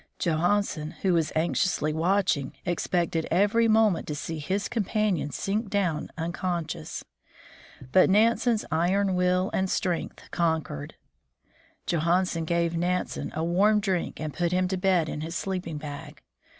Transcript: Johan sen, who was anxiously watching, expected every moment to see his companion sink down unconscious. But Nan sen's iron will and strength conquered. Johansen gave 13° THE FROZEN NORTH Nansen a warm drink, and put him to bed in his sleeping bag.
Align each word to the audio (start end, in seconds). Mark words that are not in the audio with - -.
Johan 0.19 0.63
sen, 0.63 0.95
who 1.03 1.13
was 1.13 1.31
anxiously 1.35 1.93
watching, 1.93 2.53
expected 2.65 3.27
every 3.29 3.67
moment 3.67 4.07
to 4.07 4.15
see 4.15 4.39
his 4.39 4.67
companion 4.67 5.29
sink 5.29 5.69
down 5.69 6.09
unconscious. 6.17 7.05
But 7.91 8.09
Nan 8.09 8.37
sen's 8.37 8.65
iron 8.71 9.13
will 9.13 9.51
and 9.53 9.69
strength 9.69 10.23
conquered. 10.31 10.95
Johansen 11.85 12.45
gave 12.45 12.71
13° 12.71 12.73
THE 12.73 12.79
FROZEN 12.79 12.81
NORTH 12.81 12.97
Nansen 13.27 13.31
a 13.35 13.43
warm 13.43 13.79
drink, 13.79 14.19
and 14.19 14.33
put 14.33 14.51
him 14.51 14.67
to 14.69 14.77
bed 14.77 15.07
in 15.07 15.21
his 15.21 15.35
sleeping 15.37 15.77
bag. 15.77 16.23